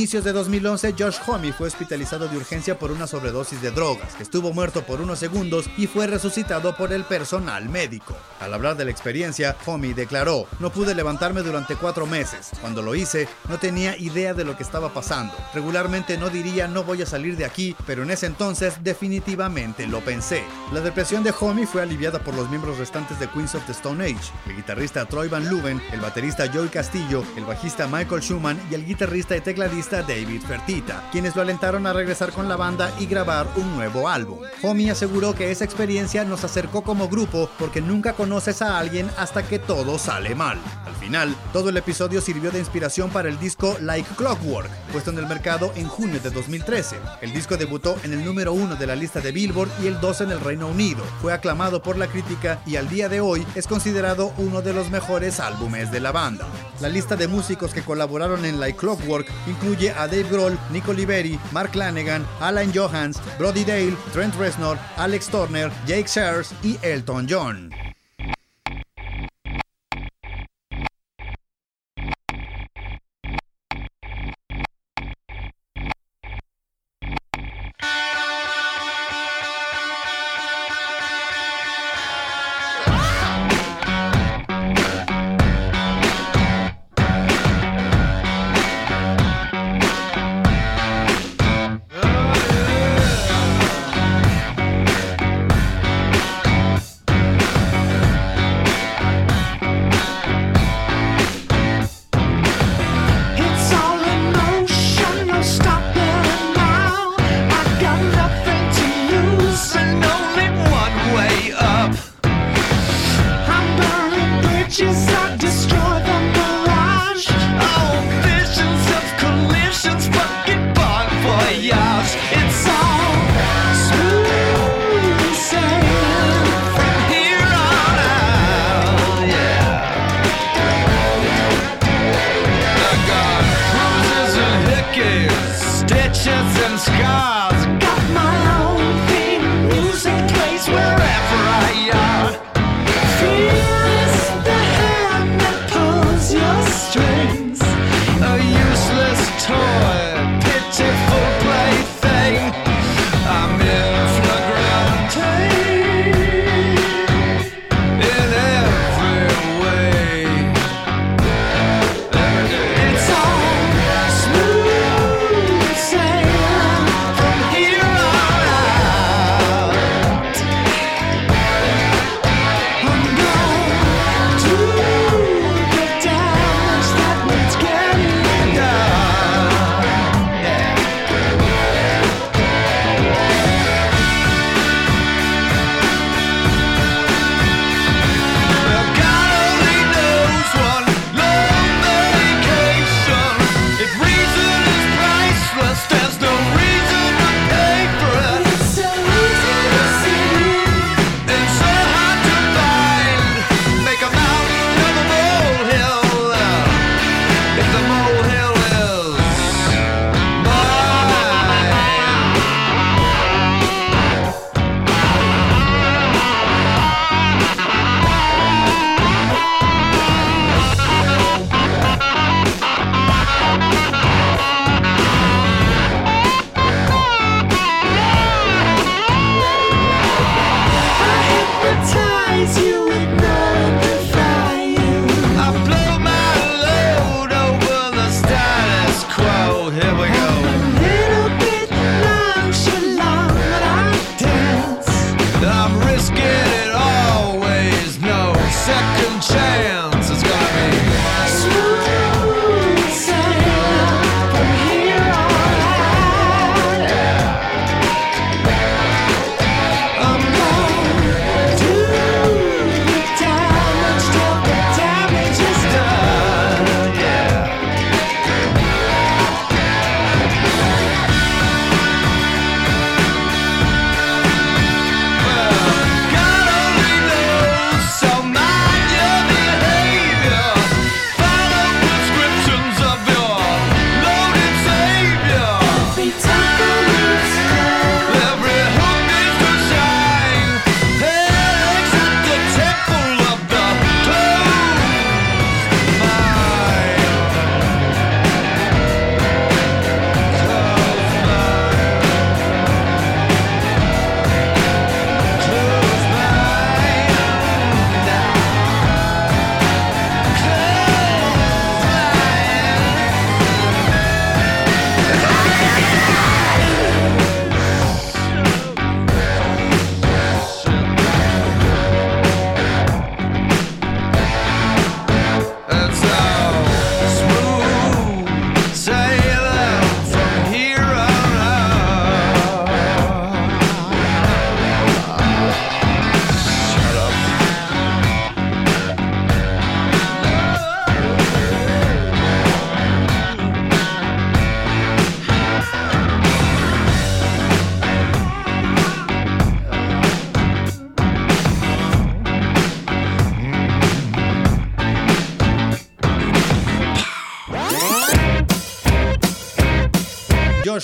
inicios 0.09 0.23
de 0.23 0.33
2011, 0.33 0.95
Josh 0.97 1.17
Homme 1.27 1.53
fue 1.53 1.67
hospitalizado 1.67 2.27
de 2.27 2.35
urgencia 2.35 2.79
por 2.79 2.89
una 2.89 3.05
sobredosis 3.05 3.61
de 3.61 3.69
drogas. 3.69 4.19
Estuvo 4.19 4.51
muerto 4.51 4.81
por 4.81 5.01
unos 5.01 5.19
segundos 5.19 5.69
y 5.77 5.85
fue 5.85 6.07
resucitado 6.07 6.75
por 6.75 6.91
el 6.93 7.03
personal 7.03 7.69
médico. 7.69 8.17
Al 8.39 8.51
hablar 8.55 8.75
de 8.75 8.85
la 8.85 8.91
experiencia, 8.91 9.55
Homme 9.67 9.93
declaró, 9.93 10.47
no 10.59 10.71
pude 10.71 10.95
levantarme 10.95 11.43
durante 11.43 11.75
cuatro 11.75 12.07
meses. 12.07 12.49
Cuando 12.59 12.81
lo 12.81 12.95
hice, 12.95 13.27
no 13.49 13.59
tenía 13.59 13.95
idea 13.97 14.33
de 14.33 14.45
lo 14.45 14.57
que 14.57 14.63
estaba 14.63 14.91
pasando. 14.95 15.31
Regularmente 15.53 16.17
no 16.17 16.29
diría 16.29 16.67
no 16.67 16.83
voy 16.83 17.03
a 17.03 17.05
salir 17.05 17.37
de 17.37 17.45
aquí, 17.45 17.75
pero 17.85 18.01
en 18.01 18.09
ese 18.09 18.25
entonces 18.25 18.83
definitivamente 18.83 19.85
lo 19.85 19.99
pensé. 19.99 20.43
La 20.73 20.81
depresión 20.81 21.21
de 21.21 21.35
Homme 21.39 21.67
fue 21.67 21.83
aliviada 21.83 22.17
por 22.17 22.33
los 22.33 22.49
miembros 22.49 22.79
restantes 22.79 23.19
de 23.19 23.29
Queens 23.29 23.53
of 23.53 23.65
the 23.67 23.73
Stone 23.73 24.03
Age, 24.03 24.31
el 24.47 24.55
guitarrista 24.55 25.05
Troy 25.05 25.29
Van 25.29 25.47
Luven, 25.47 25.79
el 25.91 26.01
baterista 26.01 26.51
Joey 26.51 26.69
Castillo, 26.69 27.23
el 27.37 27.45
bajista 27.45 27.85
Michael 27.85 28.23
Schumann 28.23 28.59
y 28.71 28.73
el 28.73 28.87
guitarrista 28.87 29.37
y 29.37 29.41
tecladista 29.41 29.98
David 30.01 30.41
Fertita, 30.41 31.09
quienes 31.11 31.35
lo 31.35 31.41
alentaron 31.41 31.85
a 31.87 31.93
regresar 31.93 32.31
con 32.31 32.49
la 32.49 32.55
banda 32.55 32.91
y 32.99 33.05
grabar 33.05 33.47
un 33.55 33.75
nuevo 33.75 34.07
álbum. 34.07 34.39
Homie 34.63 34.91
aseguró 34.91 35.33
que 35.33 35.51
esa 35.51 35.65
experiencia 35.65 36.23
nos 36.25 36.43
acercó 36.43 36.83
como 36.83 37.09
grupo 37.09 37.49
porque 37.57 37.81
nunca 37.81 38.13
conoces 38.13 38.61
a 38.61 38.77
alguien 38.77 39.09
hasta 39.17 39.43
que 39.43 39.59
todo 39.59 39.97
sale 39.99 40.35
mal. 40.35 40.57
Al 40.85 40.95
final, 40.95 41.35
todo 41.53 41.69
el 41.69 41.77
episodio 41.77 42.21
sirvió 42.21 42.51
de 42.51 42.59
inspiración 42.59 43.09
para 43.09 43.29
el 43.29 43.39
disco 43.39 43.77
Like 43.81 44.09
Clockwork, 44.15 44.69
puesto 44.91 45.11
en 45.11 45.19
el 45.19 45.27
mercado 45.27 45.71
en 45.75 45.87
junio 45.87 46.19
de 46.19 46.29
2013. 46.29 46.97
El 47.21 47.33
disco 47.33 47.57
debutó 47.57 47.95
en 48.03 48.13
el 48.13 48.23
número 48.23 48.53
uno 48.53 48.75
de 48.75 48.87
la 48.87 48.95
lista 48.95 49.21
de 49.21 49.31
Billboard 49.31 49.69
y 49.83 49.87
el 49.87 49.99
2 49.99 50.21
en 50.21 50.31
el 50.31 50.39
Reino 50.39 50.67
Unido. 50.67 51.03
Fue 51.21 51.33
aclamado 51.33 51.81
por 51.81 51.97
la 51.97 52.07
crítica 52.07 52.61
y 52.65 52.75
al 52.75 52.89
día 52.89 53.09
de 53.09 53.21
hoy 53.21 53.45
es 53.55 53.67
considerado 53.67 54.33
uno 54.37 54.61
de 54.61 54.73
los 54.73 54.89
mejores 54.89 55.39
álbumes 55.39 55.91
de 55.91 55.99
la 55.99 56.11
banda. 56.11 56.47
La 56.81 56.89
lista 56.89 57.15
de 57.15 57.27
músicos 57.27 57.73
que 57.73 57.81
colaboraron 57.81 58.45
en 58.45 58.59
Like 58.59 58.77
Clockwork 58.77 59.27
incluye 59.47 59.88
a 59.91 60.07
Dave 60.07 60.29
Grohl, 60.29 60.57
Nico 60.71 60.93
Liberi, 60.93 61.39
Mark 61.51 61.73
Lanegan, 61.75 62.25
Alan 62.39 62.71
Johans, 62.71 63.19
Brody 63.37 63.63
Dale, 63.63 63.95
Trent 64.11 64.33
Reznor, 64.35 64.77
Alex 64.97 65.27
Turner, 65.27 65.71
Jake 65.85 66.07
Sears 66.07 66.53
y 66.63 66.77
Elton 66.81 67.27
John. 67.27 67.88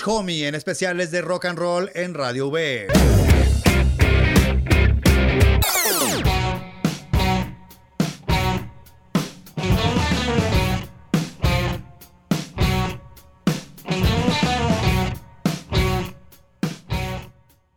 Homme 0.07 0.47
en 0.47 0.53
especiales 0.53 1.09
de 1.09 1.21
rock 1.21 1.45
and 1.45 1.57
roll 1.57 1.91
en 1.95 2.13
Radio 2.13 2.49
V. 2.49 3.24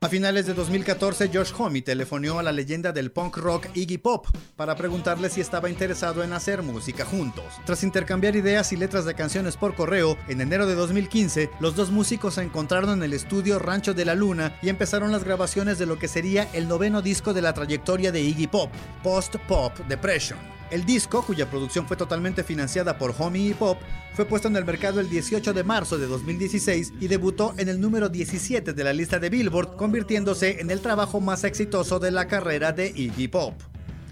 A 0.09 0.11
finales 0.11 0.47
de 0.47 0.55
2014, 0.55 1.29
Josh 1.31 1.53
Homme 1.59 1.83
telefoneó 1.83 2.39
a 2.39 2.43
la 2.43 2.51
leyenda 2.51 2.93
del 2.93 3.11
punk 3.11 3.37
rock 3.37 3.67
Iggy 3.75 3.99
Pop 3.99 4.27
para 4.57 4.75
preguntarle 4.75 5.29
si 5.29 5.43
estaba 5.43 5.69
interesado 5.69 6.25
en 6.25 6.33
hacer 6.33 6.63
música 6.63 7.05
juntos. 7.05 7.45
Tras 7.67 7.83
intercambiar 7.83 8.35
ideas 8.35 8.73
y 8.73 8.79
letras 8.79 9.05
de 9.05 9.13
canciones 9.13 9.59
por 9.59 9.75
correo, 9.75 10.17
en 10.27 10.41
enero 10.41 10.67
de 10.67 10.77
2015, 10.77 11.51
los 11.61 11.77
dos 11.77 11.91
músicos 11.91 12.37
se 12.37 12.43
encontraron 12.43 12.89
en 12.97 13.03
el 13.03 13.13
estudio 13.13 13.59
Rancho 13.59 13.93
de 13.93 14.07
la 14.07 14.15
Luna 14.15 14.59
y 14.63 14.71
empezaron 14.71 15.13
las 15.13 15.25
grabaciones 15.25 15.79
de 15.79 15.85
lo 15.85 15.99
que 15.99 16.09
sería 16.09 16.49
el 16.55 16.69
noveno 16.69 17.03
disco 17.03 17.35
de 17.35 17.43
la 17.43 17.53
trayectoria 17.53 18.11
de 18.11 18.23
Iggy 18.23 18.47
Pop, 18.47 18.73
Post 19.03 19.37
Pop 19.47 19.77
Depression. 19.91 20.58
El 20.71 20.85
disco, 20.85 21.23
cuya 21.23 21.49
producción 21.49 21.87
fue 21.87 21.97
totalmente 21.97 22.45
financiada 22.45 22.99
por 22.99 23.15
Homie 23.19 23.49
y 23.51 23.55
Pop, 23.55 23.79
fue 24.15 24.27
puesto 24.27 24.49
en 24.49 24.57
el 24.57 24.67
mercado 24.67 25.01
el 25.01 25.09
18 25.09 25.55
de 25.55 25.65
marzo 25.65 25.97
de 25.97 26.07
2016 26.07 26.93
y 27.01 27.09
debutó 27.09 27.55
en 27.57 27.69
el 27.69 27.81
número 27.81 28.11
17 28.11 28.75
de 28.75 28.85
la 28.85 28.93
lista 28.93 29.19
de 29.19 29.31
Billboard, 29.31 29.77
convirtiéndose 29.77 30.61
en 30.61 30.71
el 30.71 30.81
trabajo 30.81 31.21
más 31.21 31.45
exitoso 31.45 31.99
de 31.99 32.11
la 32.11 32.27
carrera 32.27 32.73
de 32.73 32.93
Iggy 32.95 33.29
Pop. 33.29 33.55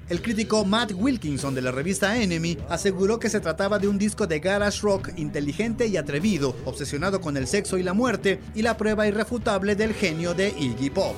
El 0.09 0.23
crítico 0.23 0.65
Matt 0.65 0.93
Wilkinson 0.93 1.55
de 1.55 1.63
la 1.63 1.73
revista 1.73 2.17
Enemy 2.17 2.57
aseguró 2.69 3.19
que 3.19 3.29
se 3.29 3.41
trataba 3.41 3.79
de 3.79 3.89
un 3.89 3.99
disco 3.99 4.27
de 4.27 4.39
garage 4.39 4.81
rock 4.81 5.11
inteligente 5.17 5.89
y 5.89 5.97
atrevido, 5.97 6.57
obsesionado 6.65 7.21
con 7.21 7.37
el 7.37 7.49
sexo 7.49 7.77
y 7.77 7.83
la 7.83 7.93
muerte, 7.93 8.41
y 8.55 8.63
la 8.63 8.77
prueba 8.77 9.09
irrefutable 9.09 9.75
del 9.75 9.93
genio 9.93 10.33
de 10.33 10.55
Iggy 10.57 10.91
Pop. 10.91 11.17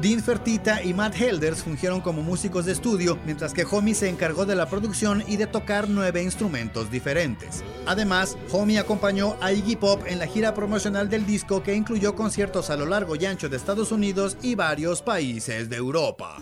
Dean 0.00 0.22
Fertita 0.22 0.82
y 0.82 0.94
Matt 0.94 1.20
Helders 1.20 1.62
fungieron 1.62 2.00
como 2.00 2.22
músicos 2.22 2.64
de 2.64 2.72
estudio, 2.72 3.18
mientras 3.26 3.52
que 3.52 3.66
Homie 3.70 3.94
se 3.94 4.08
encargó 4.08 4.46
de 4.46 4.56
la 4.56 4.68
producción 4.68 5.22
y 5.26 5.36
de 5.36 5.46
tocar 5.46 5.88
nueve 5.88 6.22
instrumentos 6.22 6.90
diferentes. 6.90 7.62
Además, 7.86 8.36
Homie 8.50 8.78
acompañó 8.78 9.36
a 9.40 9.52
Iggy 9.52 9.76
Pop 9.76 10.02
en 10.06 10.18
la 10.18 10.26
gira 10.26 10.54
promocional 10.54 11.10
del 11.10 11.26
disco 11.26 11.62
que 11.62 11.74
incluyó 11.74 12.14
conciertos 12.14 12.70
a 12.70 12.76
lo 12.76 12.86
largo 12.86 13.16
y 13.16 13.26
ancho 13.26 13.48
de 13.48 13.56
Estados 13.56 13.92
Unidos 13.92 14.36
y 14.42 14.54
varios 14.54 15.02
países 15.02 15.68
de 15.68 15.76
Europa. 15.76 16.38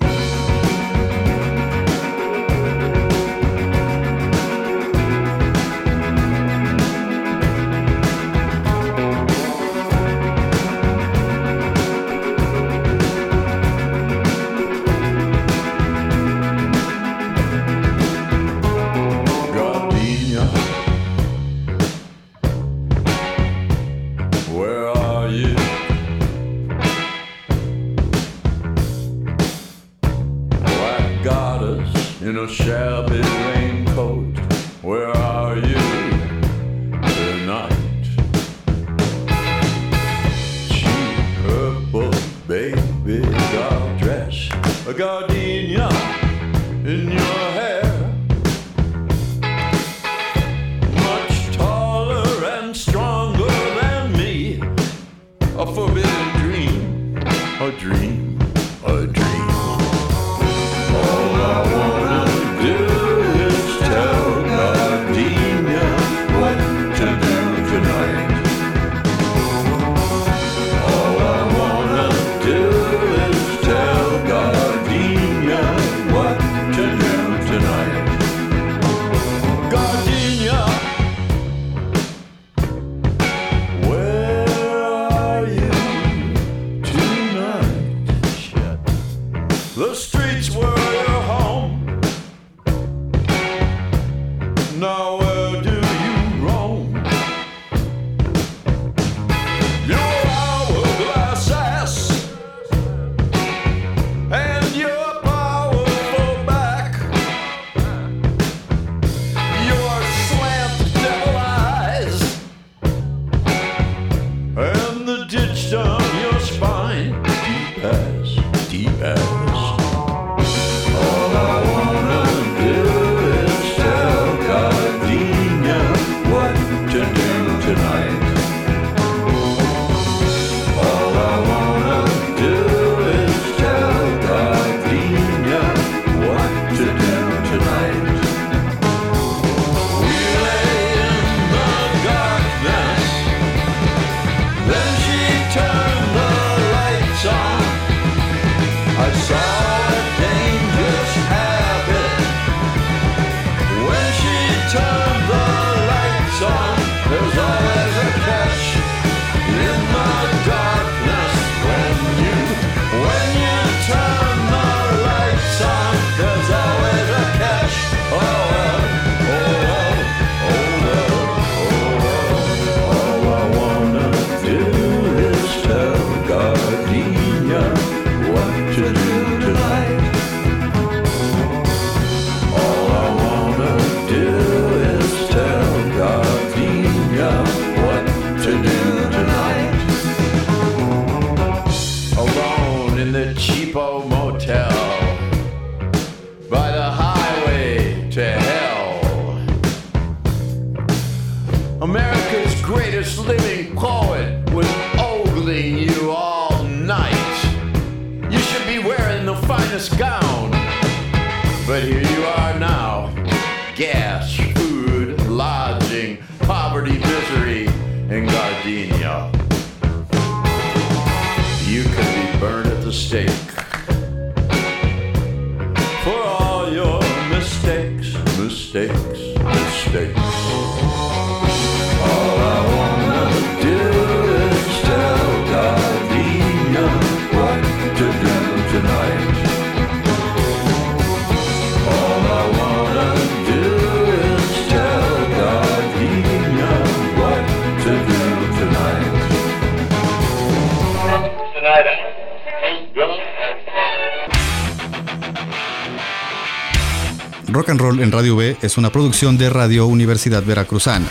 Es 258.63 258.79
una 258.79 258.91
producción 258.91 259.39
de 259.39 259.51
Radio 259.51 259.87
Universidad 259.87 260.43
Veracruzana. 260.43 261.09